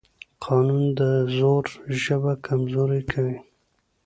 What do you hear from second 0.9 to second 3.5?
د زور ژبه کمزورې کوي